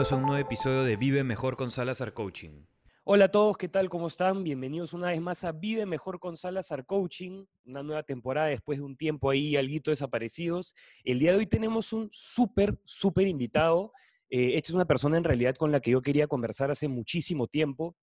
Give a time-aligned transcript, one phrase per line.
[0.00, 2.64] Bienvenidos a un nuevo episodio de Vive Mejor con Salazar Coaching.
[3.04, 3.90] Hola a todos, ¿qué tal?
[3.90, 4.42] ¿Cómo están?
[4.42, 8.86] Bienvenidos una vez más a Vive Mejor con Salazar Coaching, una nueva temporada después de
[8.86, 10.74] un tiempo ahí, alguito desaparecidos.
[11.04, 13.92] El día de hoy tenemos un súper, súper invitado.
[14.30, 17.46] Eh, esta es una persona en realidad con la que yo quería conversar hace muchísimo
[17.46, 17.94] tiempo.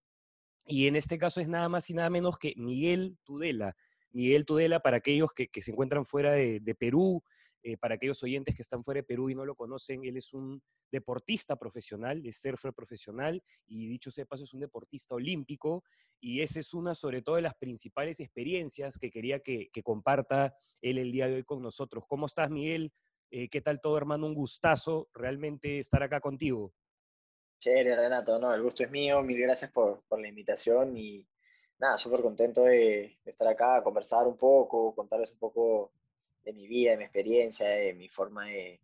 [0.68, 3.76] Y en este caso es nada más y nada menos que Miguel Tudela.
[4.12, 7.24] Miguel Tudela, para aquellos que, se encuentran fuera de, Perú,
[7.68, 10.34] eh, para aquellos oyentes que están fuera de Perú y no lo conocen, él es
[10.34, 15.84] un deportista profesional, es surfer profesional y dicho sea paso es un deportista olímpico
[16.22, 20.98] y esa es una sobre todo de las principales experiencias que quería que, comparta él
[20.98, 22.06] el día de hoy con nosotros.
[22.08, 22.94] ¿Cómo estás Miguel?
[23.32, 24.28] Eh, ¿Qué tal todo hermano?
[24.28, 26.72] Un gustazo realmente estar acá contigo.
[27.60, 31.28] Chévere Renato, no, el gusto es mío, mil gracias por, la invitación y
[31.80, 35.92] nada, súper contento de, estar acá, conversar un poco, contarles un poco
[36.48, 38.80] de mi vida, de mi experiencia, de mi forma de,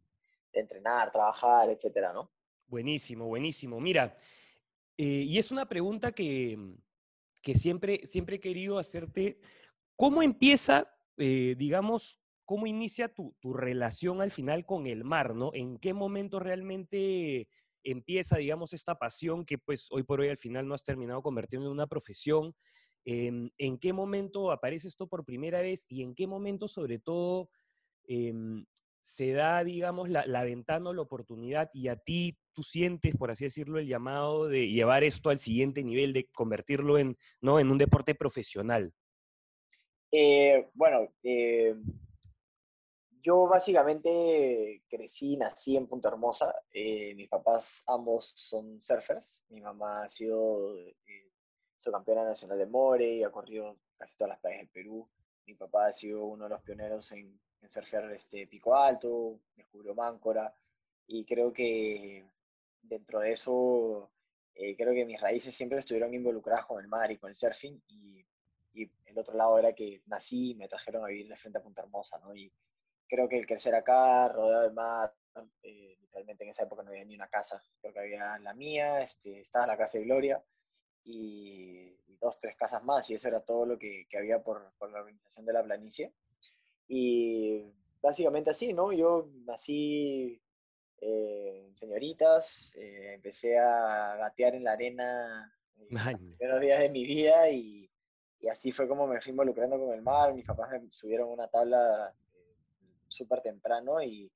[0.52, 2.30] entrenar, trabajar, etcétera, ¿no?
[2.68, 3.80] Buenísimo, buenísimo.
[3.80, 4.16] Mira,
[4.98, 6.76] eh, y es una pregunta que,
[7.42, 9.40] que, siempre, siempre he querido hacerte.
[9.96, 15.50] ¿Cómo empieza, eh, digamos, cómo inicia tu, tu, relación al final con el mar, ¿no?
[15.56, 17.48] ¿En qué momento realmente
[17.84, 21.68] empieza, digamos, esta pasión que pues hoy por hoy al final no has terminado convirtiendo
[21.68, 22.54] en una profesión?
[23.06, 27.50] Em, ¿En qué momento aparece esto por primera vez y en qué momento sobre todo
[28.08, 28.66] em,
[29.02, 33.44] se da, digamos, la, ventana o la oportunidad y a ti tú sientes, por así
[33.44, 37.60] decirlo, el llamado de llevar esto al siguiente nivel, de convertirlo en, ¿no?
[37.60, 38.94] en un deporte profesional?
[40.10, 41.76] Eh, bueno, eh,
[43.22, 46.54] yo básicamente crecí, nací en Punta Hermosa.
[46.72, 49.44] Eh, mis papás ambos son surfers.
[49.50, 50.76] Mi mamá ha sido
[51.92, 55.10] campeona nacional de More y ha corrido casi todas las playas del Perú.
[55.46, 59.96] Mi papá ha sido uno de los pioneros en en surfear este Pico Alto, descubrió
[59.96, 60.54] Máncora,
[61.08, 62.30] y creo que
[62.82, 64.12] dentro de eso,
[64.54, 67.82] eh, creo que mis raíces siempre estuvieron involucradas con el mar y con el surfing,
[67.88, 68.26] y,
[68.74, 71.62] y, el otro lado era que nací y me trajeron a vivir de frente a
[71.62, 72.36] Punta Hermosa, ¿no?
[72.36, 72.52] Y
[73.08, 75.14] creo que el crecer acá, rodeado de mar,
[75.62, 79.02] eh, literalmente en esa época no había ni una casa, creo que había la mía,
[79.02, 80.44] este, estaba la casa de Gloria,
[81.06, 84.90] y, dos, tres casas más, y eso era todo lo que, que había por, por
[84.90, 86.14] la organización de la planicie.
[86.88, 87.66] Y
[88.02, 88.94] básicamente así, ¿no?
[88.94, 90.42] Yo nací
[91.06, 95.54] eh, señoritas, eh, empecé a gatear en la arena
[95.90, 97.90] en los primeros días de mi vida y,
[98.40, 100.34] y, así fue como me fui involucrando con el mar.
[100.34, 102.56] Mis papás me subieron una tabla eh,
[103.08, 104.32] súper temprano y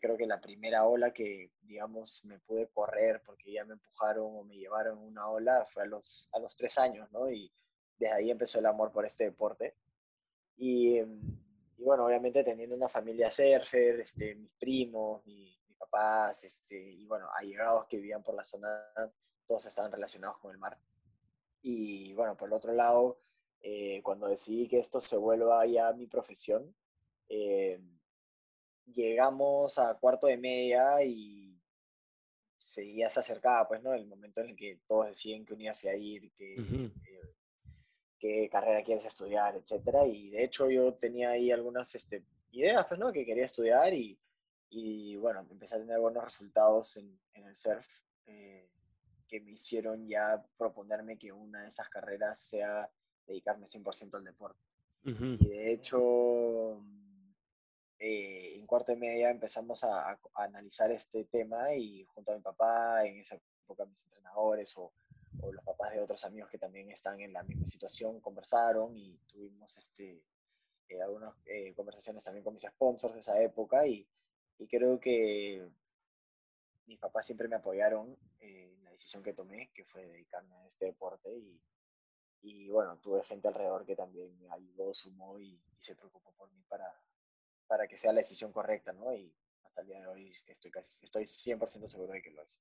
[0.00, 4.44] creo que la primera ola que, digamos, me pude correr porque ya me empujaron o
[4.44, 7.30] me llevaron una ola fue a los, a los tres años, ¿no?
[7.30, 7.52] Y
[7.96, 9.76] desde ahí empezó el amor por este deporte.
[10.56, 11.38] Y mm,
[11.78, 17.28] y bueno, obviamente teniendo una familia surfer, este, mis primos, mis papás, este, y bueno,
[17.32, 18.68] allegados que vivían por la zona,
[19.46, 20.76] todos estaban relacionados con el mar.
[21.62, 23.20] Y bueno, por el otro lado,
[23.60, 26.74] eh, cuando decidí que esto se vuelva ya mi profesión,
[27.28, 27.80] eh,
[28.94, 31.60] llegamos a cuarto de media y
[32.56, 33.94] se, ya se acercaba, pues, ¿no?
[33.94, 36.90] El momento en el que todos deciden que unirse a ir, que
[38.18, 40.06] qué carrera quieres estudiar, etcétera.
[40.06, 43.12] Y de hecho yo tenía ahí algunas este, ideas, pues, ¿no?
[43.12, 44.18] Que quería estudiar y,
[44.70, 47.86] y bueno, empecé a tener buenos resultados en, en el surf
[48.26, 48.68] eh,
[49.26, 52.90] que me hicieron ya proponerme que una de esas carreras sea
[53.26, 54.60] dedicarme 100% al deporte.
[55.04, 56.82] Y de hecho,
[57.98, 63.04] eh, en cuarto y media empezamos a, analizar este tema y junto a mi papá,
[63.04, 64.92] en esa época mis entrenadores o
[65.52, 69.76] los papás de otros amigos que también están en la misma situación conversaron y tuvimos
[69.76, 70.22] este,
[70.88, 74.08] eh, algunas eh, conversaciones también con mis sponsors de esa época y,
[74.58, 75.68] y creo que
[76.86, 80.86] mis papás siempre me apoyaron en la decisión que tomé, que fue dedicarme a este
[80.86, 81.60] deporte y,
[82.42, 86.60] y bueno, tuve gente alrededor que también me ayudó, sumó y, se preocupó por mí
[86.68, 86.92] para,
[87.68, 89.14] para que sea la decisión correcta, ¿no?
[89.14, 89.32] Y
[89.62, 92.58] hasta el día de hoy estoy, casi, estoy 100% seguro de que lo es.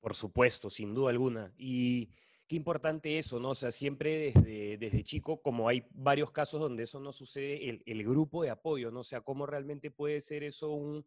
[0.00, 1.52] Por supuesto, sin duda alguna.
[1.56, 2.10] Y
[2.48, 3.50] qué importante eso, ¿no?
[3.50, 7.82] O sea, siempre desde, desde chico, como hay varios casos donde eso no sucede, el,
[7.86, 9.00] el grupo de apoyo, ¿no?
[9.00, 11.04] O sea, cómo realmente puede ser eso un,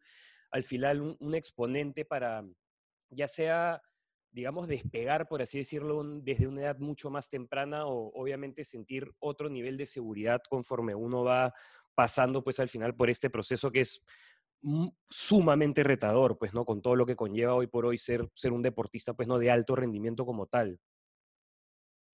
[0.51, 2.44] al final, un, exponente para,
[3.10, 3.81] ya sea,
[4.31, 9.50] digamos, despegar, por así decirlo, desde una edad mucho más temprana o obviamente sentir otro
[9.50, 11.54] nivel de seguridad conforme uno va
[12.00, 14.01] pasando, pues al final, por este proceso que es
[15.06, 16.63] sumamente retador, pues, ¿no?
[16.63, 19.38] Con todo lo que conlleva hoy por hoy ser, ser un deportista, pues, ¿no?
[19.38, 20.80] De alto rendimiento como tal.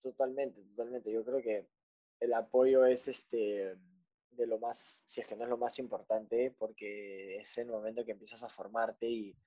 [0.02, 1.12] Totalmente, totalmente.
[1.12, 1.68] Yo creo que
[2.20, 3.78] el apoyo es este
[4.32, 8.04] de lo más, si es que no es lo más importante, porque es el momento
[8.04, 9.38] que empiezas a formarte y,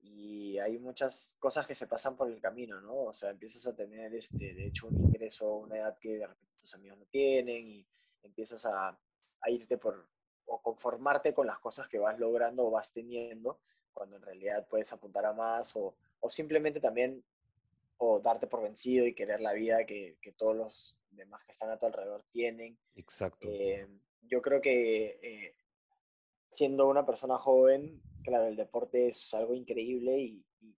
[0.00, 3.04] y hay muchas cosas que se pasan por el camino, ¿no?
[3.04, 6.26] O sea, empiezas a tener, este, de hecho, un ingreso a una edad que de
[6.26, 7.86] repente tus amigos no tienen y
[8.24, 8.98] empiezas a,
[9.44, 10.06] a irte por,
[10.46, 13.60] o conformarte con las cosas que vas logrando o vas teniendo,
[13.92, 17.22] cuando en realidad puedes apuntar a más o, o simplemente también
[17.98, 21.70] o darte por vencido y querer la vida que, que, todos los demás que están
[21.70, 22.76] a tu alrededor tienen.
[22.96, 23.46] Exacto.
[23.48, 23.86] Eh,
[24.22, 25.54] yo creo que eh,
[26.48, 30.74] siendo una persona joven, claro, el deporte es algo increíble y, y,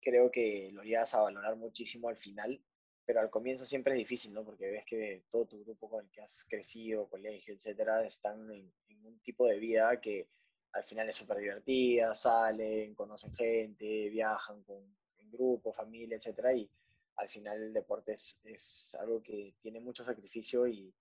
[0.00, 2.60] creo que lo llegas a valorar muchísimo al final,
[3.04, 4.44] pero al comienzo siempre es difícil, ¿no?
[4.44, 8.72] Porque ves que todo tu grupo con el que has crecido, colegio, etcétera, están en,
[8.88, 10.28] en un tipo de vida que
[10.72, 14.82] al final es súper divertida, salen, conocen gente, viajan con,
[15.18, 16.68] en grupo, familia, etcétera, y
[17.16, 20.92] al final el deporte es, es, algo que tiene mucho sacrificio y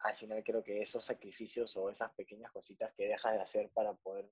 [0.00, 3.92] al final creo que esos sacrificios o esas pequeñas cositas que dejas de hacer para
[3.92, 4.30] poder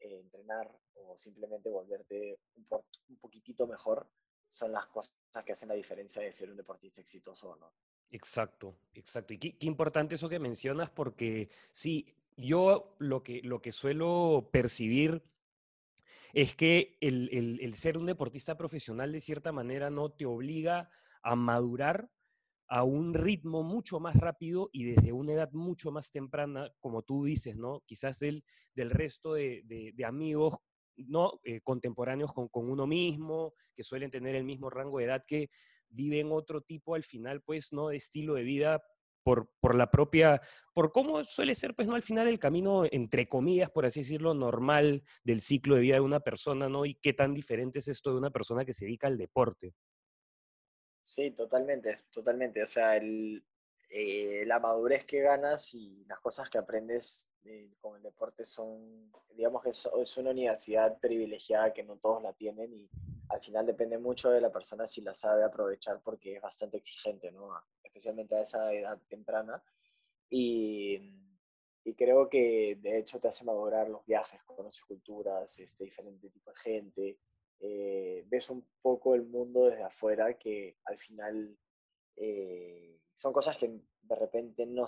[0.00, 4.08] eh, entrenar o simplemente volverte un, po un poquitito mejor
[4.48, 5.14] son las cosas
[5.44, 7.72] que hacen la diferencia de ser un deportista exitoso o no.
[8.10, 9.34] Exacto, exacto.
[9.34, 14.48] Y qué, qué, importante eso que mencionas porque sí, yo lo que, lo que suelo
[14.50, 15.22] percibir
[16.32, 20.90] es que el, el, ser un deportista profesional de cierta manera no te obliga
[21.22, 22.10] a madurar
[22.68, 27.24] a un ritmo mucho más rápido y desde una edad mucho más temprana, como tú
[27.24, 27.82] dices, ¿no?
[27.86, 29.62] Quizás del, del resto de,
[29.94, 30.58] de amigos
[31.06, 31.40] ¿no?
[31.44, 35.50] Eh, contemporáneos con, con, uno mismo, que suelen tener el mismo rango de edad, que
[35.88, 37.88] viven otro tipo al final, pues, ¿no?
[37.88, 38.82] De estilo de vida
[39.22, 40.40] por, por, la propia,
[40.72, 41.94] por cómo suele ser, pues, ¿no?
[41.94, 46.00] Al final el camino, entre comillas, por así decirlo, normal del ciclo de vida de
[46.00, 46.86] una persona, ¿no?
[46.86, 49.74] Y qué tan diferente es esto de una persona que se dedica al deporte.
[51.02, 52.62] Sí, totalmente, totalmente.
[52.62, 53.42] O sea, el,
[53.88, 59.10] eh, la madurez que ganas y las cosas que aprendes eh, con el deporte son,
[59.30, 62.90] digamos que es, es, una universidad privilegiada que no todos la tienen y
[63.28, 67.30] al final depende mucho de la persona si la sabe aprovechar porque es bastante exigente,
[67.30, 67.50] ¿no?
[67.82, 69.62] especialmente a esa edad temprana.
[70.30, 71.00] Y,
[71.84, 76.50] y creo que de hecho te hace madurar los viajes, conoces culturas, este, diferente tipo
[76.50, 77.18] de gente,
[77.60, 81.58] eh, ves un poco el mundo desde afuera que al final
[82.16, 84.86] eh, son cosas que de repente no,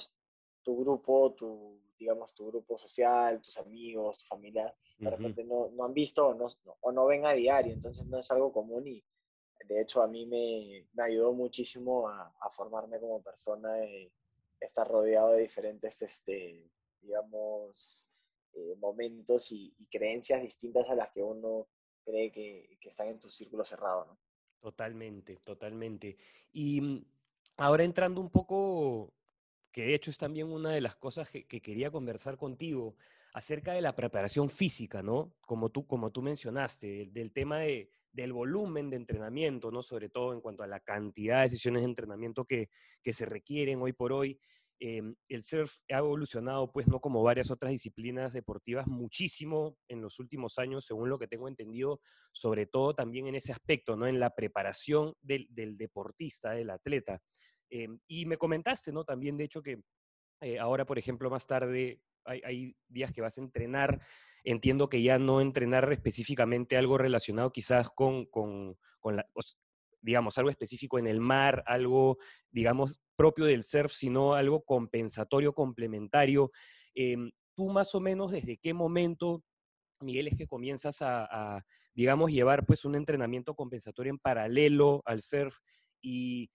[0.63, 5.17] tu grupo, tu, digamos, tu grupo social, tus amigos, tu familia, de uh -huh.
[5.17, 6.47] repente no, no, han visto o no,
[6.81, 9.05] o no ven a diario, entonces no es algo común y
[9.67, 14.13] de hecho a mí me, me ayudó muchísimo a, a, formarme como persona, y
[14.61, 18.09] estar rodeado de diferentes, este, digamos,
[18.53, 21.69] eh, momentos y, y, creencias distintas a las que uno
[22.05, 24.19] cree que, que están en tu círculo cerrado, ¿no?
[24.61, 26.17] Totalmente, totalmente.
[26.53, 27.05] Y mm,
[27.61, 29.13] ahora entrando un poco,
[29.71, 32.97] que de hecho es también una de las cosas que, que, quería conversar contigo,
[33.35, 35.35] acerca de la preparación física, ¿no?
[35.43, 39.83] Como tú, como tú mencionaste, del, tema de, del volumen de entrenamiento, ¿no?
[39.83, 42.71] Sobre todo en cuanto a la cantidad de sesiones de entrenamiento que,
[43.03, 44.41] que se requieren hoy por hoy.
[44.83, 50.19] Eh, el surf ha evolucionado, pues, no como varias otras disciplinas deportivas, muchísimo en los
[50.19, 52.01] últimos años, según lo que tengo entendido,
[52.33, 54.07] sobre todo también en ese aspecto, ¿no?
[54.07, 57.21] En la preparación del, del deportista, del atleta.
[57.71, 59.05] Eh, y me comentaste, ¿no?
[59.05, 59.81] También, de hecho, que
[60.41, 64.01] eh, ahora, por ejemplo, más tarde hay, días que vas a entrenar.
[64.45, 68.77] Entiendo que ya no entrenar específicamente algo relacionado quizás con, con,
[70.01, 72.19] digamos, algo específico en el mar, algo,
[72.51, 76.51] digamos, propio del surf, sino algo compensatorio, complementario.
[76.95, 77.17] Eh,
[77.55, 79.45] ¿Tú más o menos desde qué momento,
[80.01, 85.21] Miguel, es que comienzas a, a, digamos, llevar pues un entrenamiento compensatorio en paralelo al
[85.21, 85.59] surf
[86.01, 86.51] y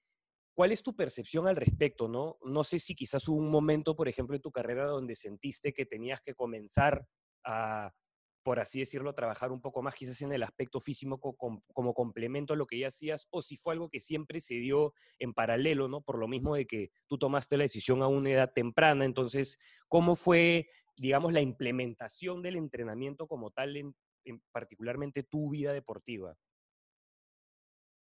[0.56, 2.08] ¿Cuál es tu percepción al respecto?
[2.08, 2.38] No?
[2.46, 5.86] no sé si quizás hubo un momento, por ejemplo, en tu carrera donde sentiste que
[5.86, 7.06] tenías que comenzar
[7.44, 7.94] a,
[8.42, 12.56] por así decirlo, trabajar un poco más quizás en el aspecto físico como, complemento a
[12.56, 16.02] lo que ya hacías, o si fue algo que siempre se dio en paralelo, ¿no?
[16.02, 19.60] Por lo mismo de que tú tomaste la decisión a una edad temprana, entonces,
[19.90, 23.94] ¿cómo fue, digamos, la implementación del entrenamiento como tal en,
[24.24, 26.38] en particularmente tu vida deportiva?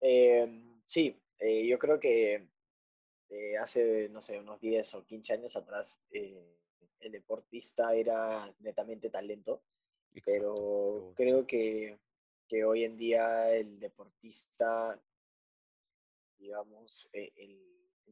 [0.01, 2.49] Eh, sí, eh, yo creo que
[3.29, 6.59] eh, hace, no sé, unos 10 o 15 años atrás, eh,
[7.01, 9.63] el deportista era netamente talento,
[10.15, 10.33] Exacto.
[10.33, 11.99] pero creo que,
[12.49, 15.01] que, hoy en día el deportista,
[16.39, 17.65] digamos, el, el,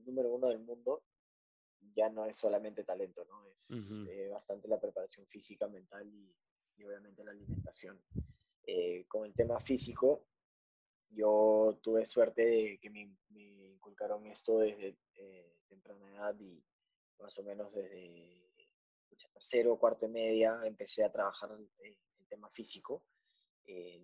[0.04, 1.02] número uno del mundo
[1.90, 3.44] ya no es solamente talento, ¿no?
[3.48, 4.30] Es uh -huh.
[4.30, 6.32] bastante la preparación física, mental y,
[6.76, 8.00] y obviamente la alimentación.
[9.08, 10.26] con el tema físico,
[11.16, 16.62] yo tuve suerte de que me, me inculcaron esto desde eh, temprana edad y
[17.18, 18.46] más o menos desde
[19.32, 23.04] tercero, cuarto y media empecé a trabajar el, el tema físico.
[23.66, 24.00] eh,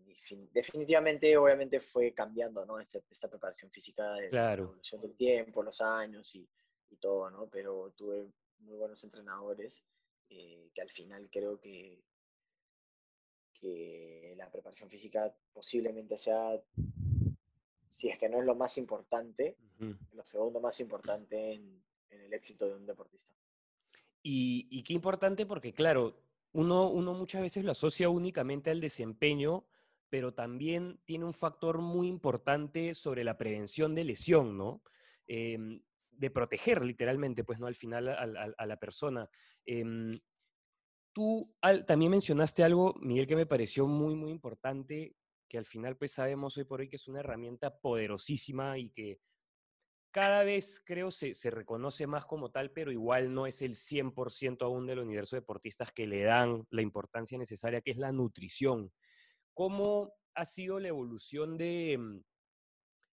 [0.52, 2.80] definitivamente, obviamente fue cambiando, ¿no?
[2.80, 6.48] Este, esta, preparación física de la evolución del tiempo, los años y,
[6.90, 7.48] y, todo, ¿no?
[7.48, 8.28] Pero tuve
[8.58, 9.84] muy buenos entrenadores
[10.28, 12.02] eh, que al final creo que,
[13.54, 16.60] que la preparación física posiblemente sea,
[17.92, 19.58] si es que no es lo más importante,
[20.12, 23.34] lo segundo más importante en, en, el éxito de un deportista.
[24.22, 26.18] Y, y qué importante porque, claro,
[26.52, 29.66] uno, uno muchas veces lo asocia únicamente al desempeño,
[30.08, 34.82] pero también tiene un factor muy importante sobre la prevención de lesión, ¿no?
[35.26, 35.82] Em,
[36.12, 37.66] de proteger literalmente, pues, ¿no?
[37.66, 39.28] Al final a, la persona.
[39.66, 40.18] Em,
[41.12, 41.54] tú
[41.86, 45.14] también mencionaste algo, Miguel, que me pareció muy, muy importante,
[45.52, 49.20] que al final, pues, sabemos hoy por hoy que es una herramienta poderosísima y que
[50.10, 54.62] cada vez creo se, se reconoce más como tal, pero igual no es el 100%
[54.62, 58.90] aún del universo de deportistas que le dan la importancia necesaria, que es la nutrición.
[59.52, 62.22] ¿Cómo ha sido la evolución de, mm,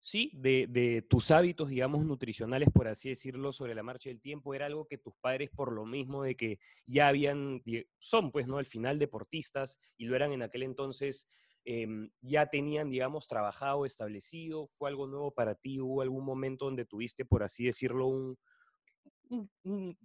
[0.01, 4.53] sí, de, de, tus hábitos, digamos, nutricionales, por así decirlo, sobre la marcha del tiempo?
[4.53, 7.63] ¿Era algo que tus padres, por lo mismo de que ya habían,
[7.97, 8.57] son pues, ¿no?
[8.57, 11.29] Al final deportistas y lo eran en aquel entonces,
[11.67, 14.67] Em, ya tenían, digamos, trabajado, establecido?
[14.67, 15.79] ¿Fue algo nuevo para ti?
[15.79, 18.37] ¿Hubo algún momento donde tuviste, por así decirlo, un,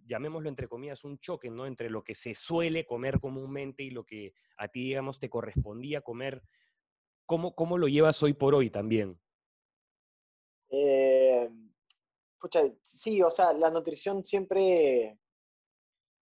[0.06, 1.66] llamémoslo entre comillas, un choque, ¿no?
[1.66, 6.00] Entre lo que se suele comer comúnmente y lo que a ti, digamos, te correspondía
[6.00, 6.42] comer.
[7.26, 9.20] ¿Cómo, cómo lo llevas hoy por hoy también?
[10.70, 11.50] Eh,
[12.80, 15.18] sí, o sea, la nutrición siempre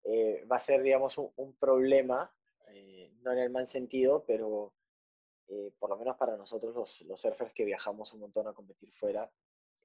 [0.03, 2.33] eh, va a ser, digamos, un, problema,
[2.71, 4.73] eh, no en el mal sentido, pero
[5.49, 8.91] eh, por lo menos para nosotros los, los, surfers que viajamos un montón a competir
[8.91, 9.31] fuera,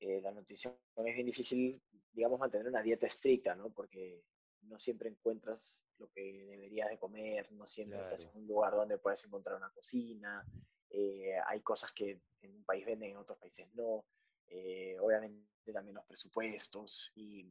[0.01, 1.81] eh, la nutrición es bien difícil,
[2.13, 3.71] digamos, mantener una dieta estricta, ¿no?
[3.71, 4.25] Porque
[4.63, 8.99] no siempre encuentras lo que deberías de comer, no siempre estás en un lugar donde
[8.99, 10.45] puedes encontrar una cocina,
[10.91, 14.05] eh, hay cosas que en un país venden, en otros países no,
[15.01, 17.47] obviamente también los presupuestos y,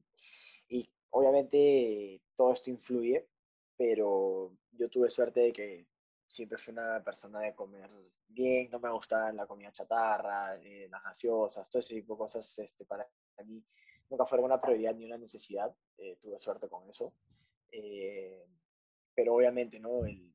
[0.68, 3.27] y obviamente todo esto influye,
[3.77, 5.88] pero yo tuve suerte de que
[6.31, 7.89] siempre fui una persona de comer
[8.27, 12.59] bien, no me gustaba la comida chatarra, eh, las gaseosas, todo ese tipo de cosas
[12.59, 13.05] este, para
[13.45, 13.61] mí
[14.09, 17.13] nunca fueron una prioridad ni una necesidad, eh, tuve suerte con eso.
[17.69, 18.45] Eh,
[19.13, 20.05] pero obviamente, ¿no?
[20.05, 20.31] El,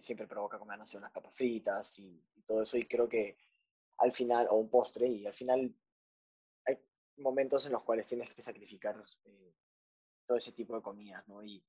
[0.00, 3.38] siempre provoca comer, no sé, unas papas fritas y, y, todo eso, y creo que
[3.98, 5.74] al final, o un postre, y al final
[6.66, 6.78] hay
[7.16, 9.02] momentos en los cuales tienes que sacrificar
[10.26, 11.42] todo ese tipo de comidas, ¿no?
[11.42, 11.62] Y,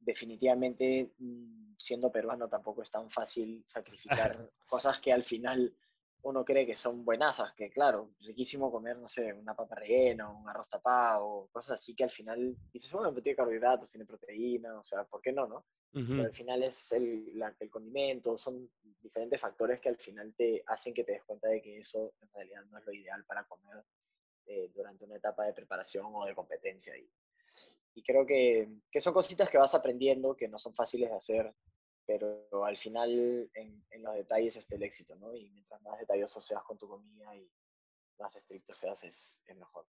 [0.00, 5.74] definitivamente mm, siendo peruano tampoco es tan fácil sacrificar cosas que al final
[6.22, 10.46] uno cree que son buenasas, que claro, riquísimo comer, no sé, una papa rellena, un
[10.48, 15.04] arroz tapado, cosas así que al final dices, bueno, tiene carbohidratos, tiene proteína, o sea,
[15.04, 15.64] ¿por qué no, no?
[15.92, 20.94] Pero al final es el, el, condimento, son diferentes factores que al final te hacen
[20.94, 23.82] que te des cuenta de que eso en realidad no es lo ideal para comer
[24.46, 26.96] eh, durante una etapa de preparación o de competencia.
[26.96, 27.10] Y
[27.94, 31.54] y creo que, que, son cositas que vas aprendiendo, que no son fáciles de hacer,
[32.06, 35.34] pero al final en, los detalles está el éxito, ¿no?
[35.34, 37.50] Y mientras más detalloso seas con tu comida y
[38.18, 39.86] más estricto seas, es, es mejor.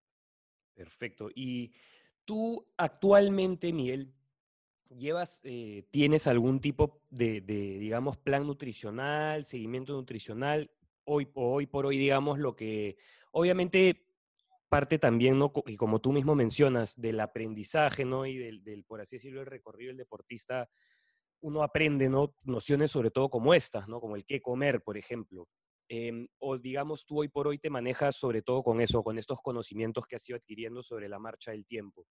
[0.74, 1.30] Perfecto.
[1.34, 1.72] Y
[2.24, 4.14] tú actualmente, Miguel,
[4.88, 10.70] llevas, eh, tienes algún tipo de, de, digamos, plan nutricional, seguimiento nutricional,
[11.04, 12.96] hoy, hoy por hoy, digamos, lo que
[13.32, 14.11] obviamente
[14.72, 18.24] parte también, y como tú mismo mencionas, del aprendizaje, ¿no?
[18.24, 20.66] Y del, por así decirlo, el recorrido del deportista,
[21.42, 22.34] uno aprende, ¿no?
[22.46, 24.00] Nociones sobre todo como estas, ¿no?
[24.00, 25.46] Como el qué comer, por ejemplo.
[25.90, 29.42] Em, o digamos, tú hoy por hoy te manejas sobre todo con eso, con estos
[29.42, 32.06] conocimientos que has ido adquiriendo sobre la marcha del tiempo.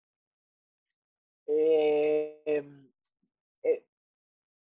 [1.47, 2.91] Em,
[3.65, 3.85] eh,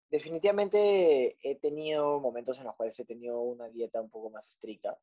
[0.08, 4.98] definitivamente he tenido momentos en los cuales he tenido una dieta un poco más estricta.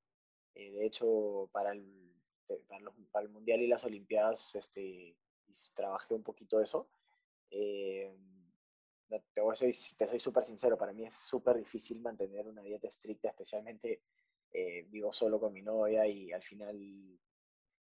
[0.56, 2.10] Eh, de hecho, para el
[2.50, 2.66] este,
[3.12, 5.16] para, el Mundial y las Olimpiadas este,
[5.74, 6.90] trabajé un poquito eso.
[7.52, 8.16] Eh,
[9.34, 13.30] te, soy, te soy súper sincero, para mí es súper difícil mantener una dieta estricta,
[13.30, 14.04] especialmente
[14.52, 16.78] eh, vivo solo con mi novia y al final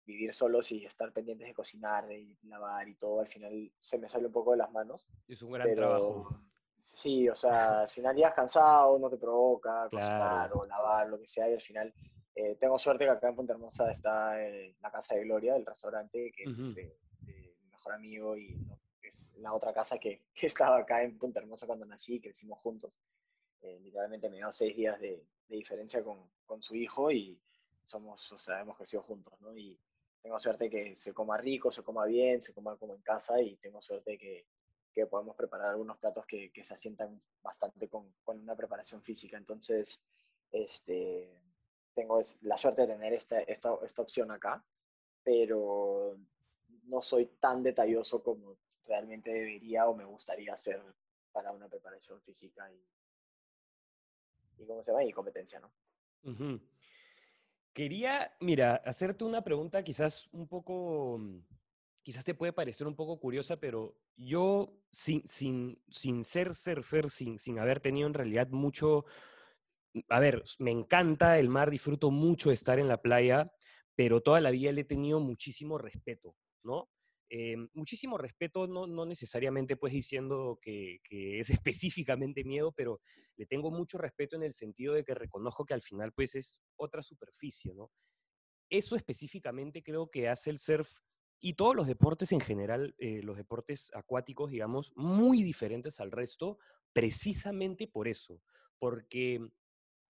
[0.04, 4.10] vivir solos y estar pendientes de cocinar, de lavar y todo, al final se me
[4.10, 5.08] sale un poco de las manos.
[5.28, 6.42] Es un gran trabajo.
[6.80, 11.28] Sí, o sea, al final ya cansado, no te provoca cocinar o lavar, lo que
[11.28, 11.94] sea, y al final
[12.36, 14.38] eh, tengo suerte que acá en Punta Hermosa está
[14.80, 18.58] la Casa de Gloria, el restaurante, que es eh, mi mejor amigo y
[19.02, 22.60] es la otra casa que, que, estaba acá en Punta Hermosa cuando nací y crecimos
[22.60, 23.00] juntos.
[23.62, 27.40] Eh, literalmente me dio seis días de, de diferencia con, con, su hijo y
[27.84, 29.56] somos, o sea, hemos crecido juntos, ¿no?
[29.56, 29.80] Y
[30.22, 33.58] tengo suerte que se coma rico, se coma bien, se coma como en casa y
[33.58, 34.46] tengo suerte que
[34.94, 39.38] que podemos preparar algunos platos que, que se asientan bastante con, con, una preparación física.
[39.38, 40.04] Entonces,
[40.52, 41.42] este,
[41.94, 44.64] tengo la suerte de tener esta, esta, esta opción acá,
[45.24, 46.18] pero
[46.84, 50.82] no soy tan detalloso como realmente debería o me gustaría hacer
[51.32, 52.84] para una preparación física y,
[54.62, 55.04] y ¿cómo se va?
[55.04, 55.72] Y competencia, ¿no?
[57.74, 61.22] Quería, mira, hacerte una pregunta quizás un poco,
[62.04, 67.40] quizás te puede parecer un poco curiosa, pero yo sin, sin, sin ser surfer, sin,
[67.40, 69.06] sin haber tenido en realidad mucho,
[70.10, 73.52] a ver, me encanta el mar, disfruto mucho estar en la playa,
[73.96, 76.90] pero toda la vida le he tenido muchísimo respeto, ¿no?
[77.30, 83.00] Eh, muchísimo respeto, no, no, necesariamente pues diciendo que, que, es específicamente miedo, pero
[83.38, 86.62] le tengo mucho respeto en el sentido de que reconozco que al final pues es
[86.76, 87.92] otra superficie, ¿no?
[88.70, 90.92] Eso específicamente creo que hace el surf
[91.40, 96.60] y todos los deportes en general, eh, los deportes acuáticos, digamos, muy diferentes al resto,
[96.94, 98.42] precisamente por eso,
[98.78, 99.40] porque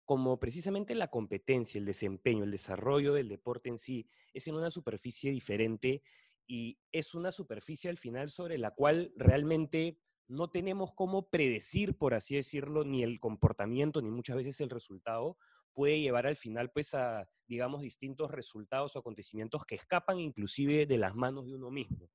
[0.10, 4.72] como precisamente la competencia, el desempeño, el desarrollo del deporte en sí es en una
[4.72, 6.02] superficie diferente,
[6.48, 12.16] y es una superficie al final sobre la cual realmente no tenemos cómo predecir, por
[12.16, 15.38] así decirlo, ni el comportamiento, ni muchas veces el resultado,
[15.74, 20.98] puede llevar al final pues a, digamos, distintos resultados o acontecimientos que escapan inclusive de
[20.98, 22.10] las manos de uno mismo.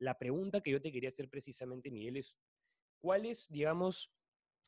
[0.00, 2.40] La pregunta que yo te quería hacer precisamente, Miguel, es,
[2.98, 4.15] ¿cuál es, digamos,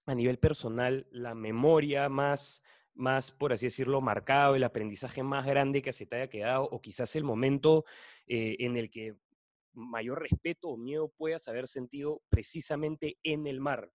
[0.08, 2.62] a nivel personal, la memoria más
[2.98, 6.80] más, por así decirlo, marcado, el aprendizaje más grande que se te haya quedado, o
[6.80, 7.84] quizás el momento
[8.26, 9.16] eh, en el que
[9.72, 13.92] mayor respeto o miedo puedas haber sentido precisamente en el mar?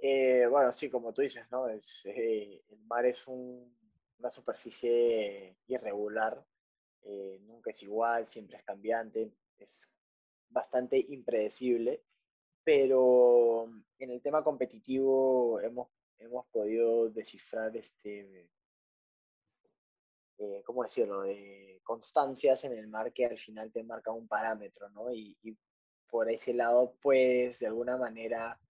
[0.00, 1.68] Eh, bueno, sí, como tú dices, ¿no?
[1.68, 6.44] Eh, el mar es una superficie irregular,
[7.42, 9.92] nunca es igual, siempre es cambiante, es
[10.48, 12.02] bastante impredecible,
[12.64, 15.88] pero en el tema competitivo hemos
[16.24, 18.48] hemos podido descifrar este,
[20.38, 24.88] eh, ¿cómo decirlo?, de constancias en el mar que al final te marca un parámetro,
[24.90, 25.12] ¿no?
[25.12, 25.36] Y,
[26.10, 28.60] por ese lado puedes de alguna manera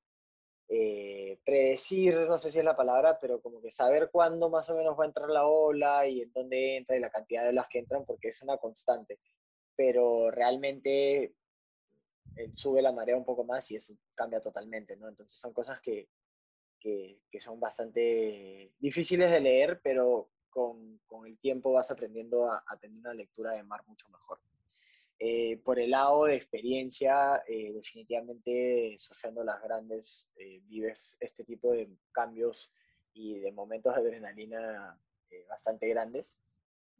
[0.68, 4.76] eh, predecir, no sé si es la palabra, pero como que saber cuándo más o
[4.76, 7.66] menos va a entrar la ola y en dónde entra y la cantidad de olas
[7.68, 9.18] que entran, porque es una constante.
[9.74, 11.34] Pero realmente
[12.52, 15.08] sube la marea un poco más y eso cambia totalmente, ¿no?
[15.08, 16.08] Entonces son cosas que,
[16.82, 22.98] que, son bastante difíciles de leer, pero con, con el tiempo vas aprendiendo a, tener
[22.98, 24.40] una lectura de mar mucho mejor.
[25.18, 31.72] Eh, por el lado de experiencia, eh, definitivamente surfeando las grandes eh, vives este tipo
[31.72, 32.74] de cambios
[33.12, 34.98] y de momentos de adrenalina
[35.48, 36.34] bastante grandes.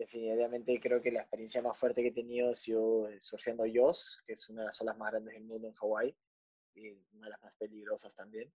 [0.03, 4.33] Definitivamente creo que la experiencia más fuerte que he tenido ha sido surfeando Yoss, que
[4.33, 6.17] es una de las olas más grandes del mundo en Hawái,
[6.75, 8.53] y una de las más peligrosas también.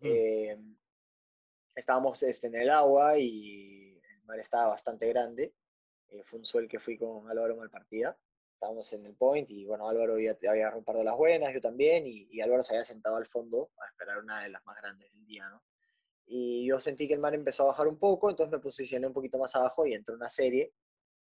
[0.00, 0.56] Eh,
[1.74, 5.52] estábamos este, en el agua y el mar estaba bastante grande.
[6.08, 8.16] Eh, fue un suel que fui con Álvaro en partida.
[8.54, 12.06] Estábamos en el point y bueno, Álvaro ya había par de las buenas, yo también,
[12.06, 15.26] y, Álvaro se había sentado al fondo a esperar una de las más grandes del
[15.26, 15.62] día, ¿no?
[16.30, 19.14] Y yo sentí que el mar empezó a bajar un poco, entonces me posicioné un
[19.14, 20.74] poquito más abajo y entró una serie.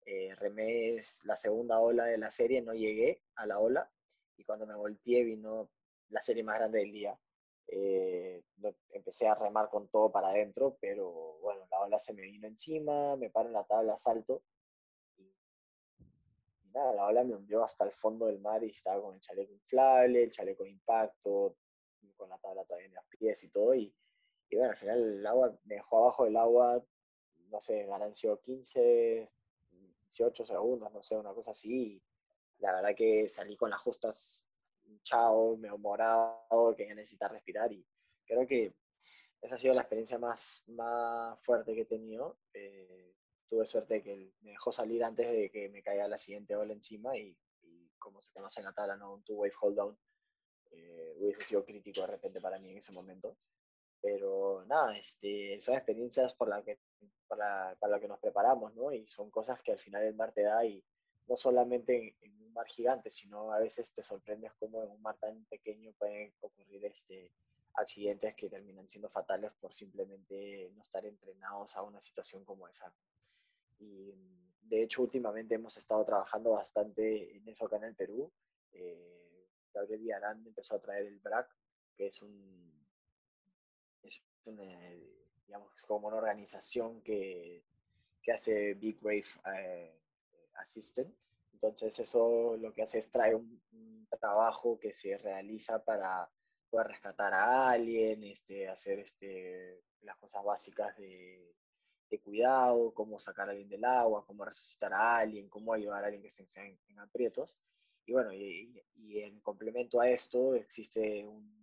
[0.05, 3.91] Eh, remé la segunda ola de la serie, no llegué a la ola,
[4.37, 5.71] y cuando me volteé vino
[6.11, 7.19] la serie más grande del día.
[7.67, 8.43] Eh,
[8.91, 13.17] empecé a remar con todo para adentro, pero bueno, la ola se me vino encima,
[13.17, 14.43] me paro en la tabla, salto.
[15.17, 15.33] Y,
[16.75, 19.53] nada, la ola me hundió hasta el fondo del mar y estaba con el chaleco
[19.55, 21.57] inflable, el chaleco de impacto,
[22.17, 23.75] con la tabla todavía en los pies y todo.
[23.75, 23.95] Y,
[24.51, 26.85] y bueno, al final el agua me dejó abajo del agua,
[27.49, 29.31] no sé, sido 15,
[29.71, 32.03] 18 segundos, no sé, una cosa así.
[32.59, 34.47] la verdad que salí con las justas
[35.03, 37.87] chao, me morado, que necesita respirar y
[38.25, 38.75] creo que
[39.41, 42.39] esa ha sido la experiencia más, más fuerte que he tenido.
[42.53, 43.15] Eh,
[43.49, 47.17] tuve suerte que me dejó salir antes de que me caiga la siguiente ola encima
[47.17, 47.37] y,
[47.99, 49.15] como se conoce en la tabla, ¿no?
[49.15, 49.99] un two-wave hold down.
[50.71, 53.37] Eh, hubiese sido crítico de repente para mí en ese momento.
[54.03, 56.79] Pero nada, este, son experiencias por la que,
[57.29, 58.93] para, para la que nos preparamos, ¿no?
[58.93, 60.83] Y son cosas que al final el mar te da y,
[61.31, 65.17] no solamente en, un mar gigante, sino a veces te sorprendes cómo en un mar
[65.19, 67.31] tan pequeño pueden ocurrir este,
[67.75, 72.93] accidentes que terminan siendo fatales por simplemente no estar entrenados a una situación como esa.
[73.79, 74.13] Y
[74.63, 78.33] de hecho, últimamente hemos estado trabajando bastante en eso acá en el Perú.
[78.73, 81.49] Eh, Gabriel Villarán empezó a traer el BRAC,
[81.97, 82.80] que es un,
[84.47, 87.65] es digamos, como una organización que,
[88.23, 89.25] que hace Big Wave
[89.57, 89.99] eh,
[90.55, 91.13] Assistant.
[91.53, 93.61] Entonces eso lo que hace es traer un,
[94.19, 96.29] trabajo que se realiza para
[96.69, 101.55] poder rescatar a alguien, este, hacer este, las cosas básicas de,
[102.23, 106.21] cuidado, cómo sacar a alguien del agua, cómo resucitar a alguien, cómo ayudar a alguien
[106.21, 106.45] que esté
[106.89, 107.59] en, aprietos.
[108.05, 111.60] Y bueno, y, en complemento a esto existe un,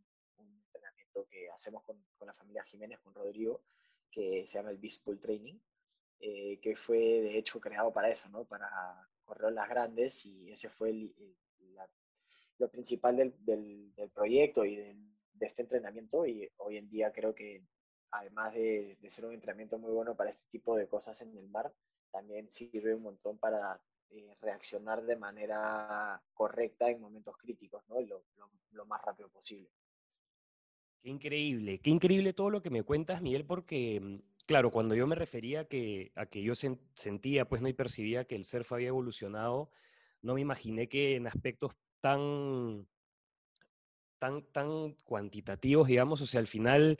[1.25, 3.61] que hacemos con, la familia Jiménez, con Rodrigo,
[4.11, 5.59] que se llama el Beast Training,
[6.19, 8.45] eh, que fue de hecho creado para eso, ¿no?
[8.45, 8.69] Para
[9.23, 10.93] correr las grandes y ese fue
[12.59, 17.63] lo principal del, proyecto y de este entrenamiento y hoy en día creo que
[18.11, 21.73] además de, ser un entrenamiento muy bueno para este tipo de cosas en el mar,
[22.11, 27.99] también sirve un montón para eh, reaccionar de manera correcta en momentos críticos, ¿no?
[28.01, 28.23] Lo,
[28.71, 29.69] lo, más rápido posible.
[31.01, 35.07] Qué increíble, qué increíble todo lo que me cuentas, Miguel, porque mm, claro, cuando yo
[35.07, 38.73] me refería a que, a que yo sentía, pues no y percibía que el surf
[38.73, 39.69] había evolucionado,
[40.21, 42.87] no me imaginé que en aspectos tan,
[44.19, 46.99] tan, tan cuantitativos, digamos, o sea, al final,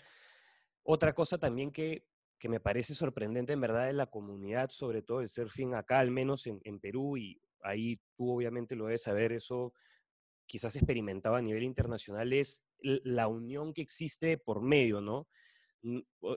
[0.84, 2.08] otra cosa también que,
[2.40, 6.12] que me parece sorprendente en verdad de la comunidad, sobre todo el surfing acá, al
[6.12, 9.74] menos en, en Perú, y ahí tú obviamente lo debes saber, eso
[10.48, 15.28] quizás experimentado a nivel internacional, es la unión que existe por medio, ¿no?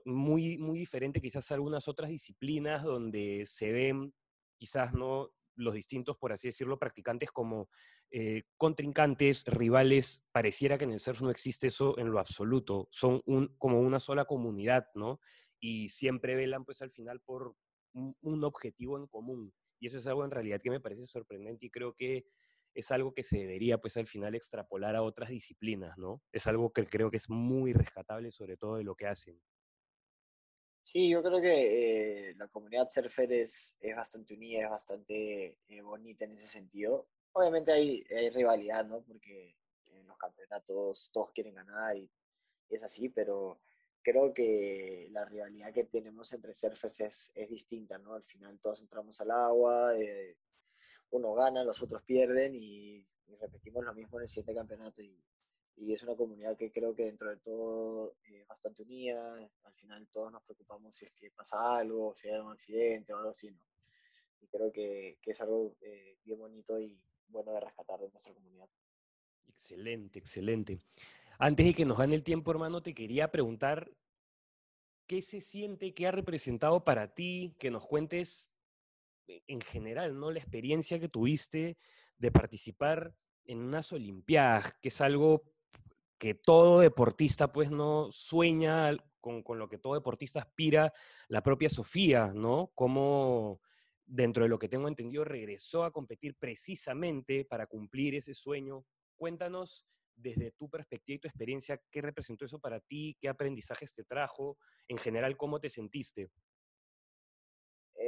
[0.04, 4.12] muy, muy diferente quizás a algunas otras disciplinas donde se ven
[4.58, 7.68] quizás no los distintos, por así decirlo, practicantes como
[8.10, 13.22] eh, contrincantes, rivales, pareciera que en el surf no existe eso en lo absoluto, son
[13.26, 15.20] un, como una sola comunidad, ¿no?
[15.60, 17.54] Y siempre velan pues al final por
[17.92, 19.52] un objetivo en común.
[19.78, 22.24] Y eso es algo en realidad que me parece sorprendente y creo que
[22.74, 26.22] es algo que se debería pues al final extrapolar a otras disciplinas, ¿no?
[26.33, 29.40] Es algo que creo que es muy rescatable sobre todo de lo que hacen.
[30.83, 35.83] Sí, yo creo que eh, la comunidad surfer es, es bastante unida, es bastante eh,
[35.83, 37.06] bonita en ese sentido.
[37.33, 39.02] Obviamente hay, hay, rivalidad, ¿no?
[39.02, 42.11] Porque en los campeonatos todos quieren ganar y,
[42.70, 43.61] es así, pero
[44.02, 48.14] creo que la rivalidad que tenemos entre surfers es, es distinta, ¿no?
[48.14, 50.37] Al final todos entramos al agua, eh,
[51.10, 53.04] uno gana, los otros pierden y,
[53.40, 55.02] repetimos lo mismo en el siguiente campeonato.
[55.02, 55.22] Y,
[55.92, 59.34] es una comunidad que creo que dentro de todo es bastante unida.
[59.64, 63.16] Al final todos nos preocupamos si es que pasa algo, si hay un accidente o
[63.16, 63.58] algo así, ¿no?
[64.42, 68.34] Y creo que, que es algo eh, bien bonito y bueno de rescatar de nuestra
[68.34, 68.68] comunidad.
[69.48, 70.78] Excelente, excelente.
[71.38, 73.90] Antes de que nos gane el tiempo, hermano, te quería preguntar
[75.06, 78.52] qué se siente, qué ha representado para ti, que nos cuentes
[79.46, 80.30] en general, ¿no?
[80.30, 81.76] La experiencia que tuviste
[82.18, 83.14] de participar
[83.44, 85.42] en unas Olimpiadas, que es algo
[86.18, 90.92] que todo deportista, pues, no sueña con, con, lo que todo deportista aspira,
[91.28, 92.70] la propia Sofía, ¿no?
[92.74, 93.60] Como
[94.04, 98.84] dentro de lo que tengo entendido, regresó a competir precisamente para cumplir ese sueño.
[99.16, 103.16] Cuéntanos desde tu perspectiva y tu experiencia, ¿qué representó eso para ti?
[103.20, 104.58] ¿Qué aprendizajes te trajo?
[104.88, 106.30] En general, ¿cómo te sentiste?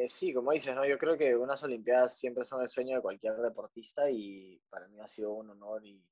[0.02, 0.84] Eh, sí, como dices, ¿no?
[0.84, 4.98] yo creo que unas Olimpiadas siempre son el sueño de cualquier deportista y para mí
[4.98, 6.02] ha sido un honor y,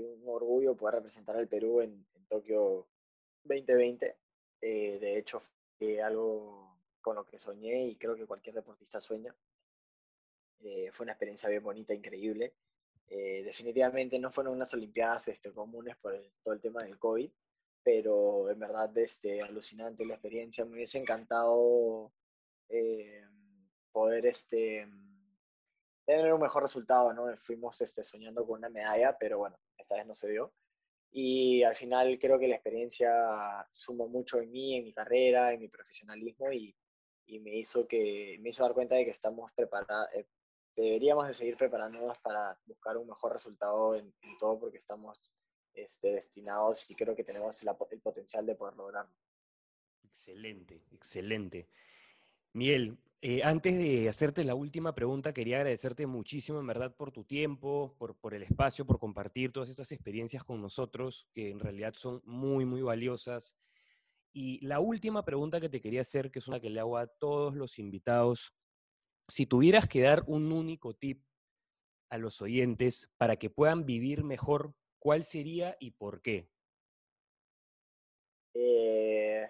[0.00, 2.86] un orgullo poder representar al Perú en, Tokio
[3.44, 4.18] 2020.
[4.60, 5.40] Eh, de hecho,
[6.02, 9.34] algo con lo que soñé y creo que cualquier deportista sueña.
[10.60, 12.54] Eh, fue una experiencia bien bonita, increíble.
[13.08, 17.30] definitivamente no fueron unas Olimpiadas este, comunes por todo el tema del COVID,
[17.82, 20.66] pero en verdad este, alucinante la experiencia.
[20.66, 22.12] Me hubiese encantado
[22.74, 23.24] eh,
[23.92, 24.88] poder este,
[26.04, 27.36] tener un mejor resultado, ¿no?
[27.36, 30.52] Fuimos este, soñando con una medalla, pero bueno, esta vez no se dio.
[31.10, 35.60] Y al final creo que la experiencia sumó mucho en mí, en mi carrera, en
[35.60, 36.76] mi profesionalismo y,
[37.26, 40.26] y me, hizo que, me hizo dar cuenta de que estamos preparados, eh,
[40.74, 45.32] deberíamos de seguir preparándonos para buscar un mejor resultado en, todo porque estamos
[45.72, 49.14] este, destinados y creo que tenemos el, el potencial de poder lograrlo.
[50.02, 51.68] Excelente, excelente.
[52.54, 57.24] Miel, eh, antes de hacerte la última pregunta, quería agradecerte muchísimo, en verdad, por tu
[57.24, 61.94] tiempo, por, por, el espacio, por compartir todas estas experiencias con nosotros, que en realidad
[61.94, 63.58] son muy, muy valiosas.
[64.32, 67.08] Y la última pregunta que te quería hacer, que es una que le hago a
[67.08, 68.54] todos los invitados,
[69.26, 71.24] si tuvieras que dar un único tip
[72.10, 76.48] a los oyentes para que puedan vivir mejor, ¿cuál sería y por qué?
[78.54, 79.48] Eh,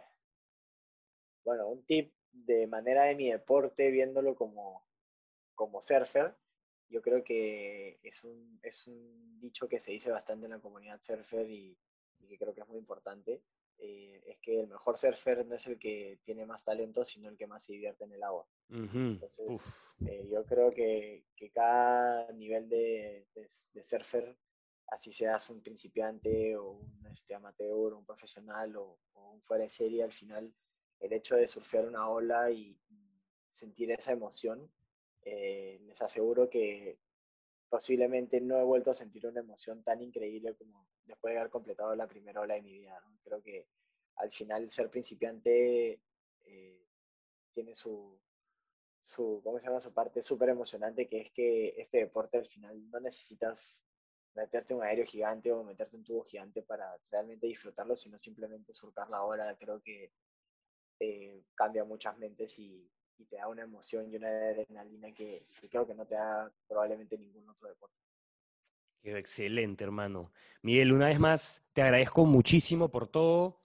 [1.44, 4.86] bueno, un tip de manera de mi deporte, viéndolo como,
[5.54, 6.36] como surfer,
[6.88, 11.00] yo creo que es un, es un dicho que se dice bastante en la comunidad
[11.00, 11.78] surfer y,
[12.28, 13.42] que creo que es muy importante.
[13.78, 17.36] Eh, es que el mejor surfer no es el que tiene más talento, sino el
[17.36, 18.46] que más se divierte en el agua.
[18.70, 24.36] Entonces, eh, yo creo que, que cada nivel de, de surfer,
[24.88, 29.70] así seas un principiante o un este, amateur o un profesional o, un fuera de
[29.70, 30.54] serie, al final
[31.04, 32.78] el hecho de surfear una ola y,
[33.50, 34.68] sentir esa emoción,
[35.22, 36.98] eh, les aseguro que
[37.68, 41.94] posiblemente no he vuelto a sentir una emoción tan increíble como después de haber completado
[41.94, 43.00] la primera ola de mi vida.
[43.22, 43.68] Creo que
[44.16, 46.00] al final ser principiante
[46.46, 46.84] eh,
[47.52, 48.18] tiene su,
[48.98, 49.80] su, ¿cómo se llama?
[49.80, 53.84] Su parte súper emocionante, que es que este deporte al final no necesitas
[54.34, 59.08] meterte un aéreo gigante o meterte un tubo gigante para realmente disfrutarlo, sino simplemente surcar
[59.10, 59.56] la hora.
[59.56, 60.10] Creo que
[61.00, 62.90] eh, cambia muchas mentes y,
[63.30, 67.48] te da una emoción y una adrenalina que, creo que no te da probablemente ningún
[67.48, 67.96] otro deporte.
[69.00, 70.32] Quedó excelente, hermano.
[70.62, 73.63] Miguel, una vez más, te agradezco muchísimo por todo.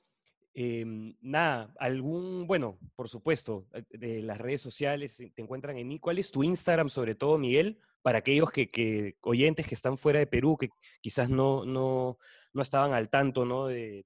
[0.62, 6.00] Em, nada, algún, bueno, por supuesto, eh, de las redes sociales te encuentran en mí.
[6.00, 7.80] ¿Cuál es tu Instagram, sobre todo, Miguel?
[8.02, 10.68] Para aquellos que, oyentes que están fuera de Perú, que
[11.00, 12.18] quizás no, no,
[12.52, 13.68] no estaban al tanto ¿no?
[13.68, 14.04] De,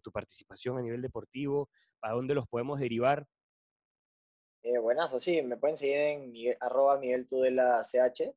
[0.00, 1.68] tu participación a nivel deportivo,
[2.00, 3.26] ¿a dónde los podemos derivar?
[4.62, 8.32] Eh, buenazo, sí, me pueden seguir en arroba Miguel Tudela CH.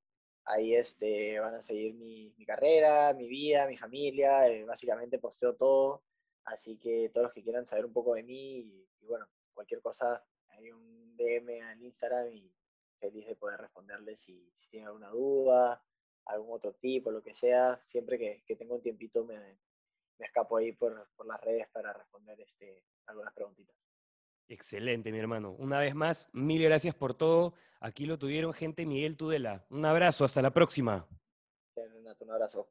[0.46, 4.48] Ahí este, van a seguir mi, mi carrera, mi vida, mi familia.
[4.48, 6.02] Eh, básicamente posteo todo
[6.46, 10.24] Así que todos los que quieran saber un poco de mí y, bueno, cualquier cosa,
[10.50, 12.52] hay un DM en Instagram y
[13.00, 15.84] feliz de poder responderles si, tienen alguna duda,
[16.26, 17.82] algún otro tipo, lo que sea.
[17.84, 19.38] Siempre que, que tengo un tiempito me,
[20.18, 23.76] me escapo ahí por, por, las redes para responder este, algunas preguntitas.
[24.48, 25.54] Excelente, mi hermano.
[25.54, 27.54] Una vez más, mil gracias por todo.
[27.80, 29.66] Aquí lo tuvieron gente Miguel Tudela.
[29.70, 31.08] Un abrazo, hasta la próxima.
[31.76, 32.70] Un abrazo.